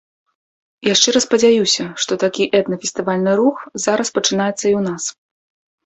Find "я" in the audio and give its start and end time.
0.87-0.93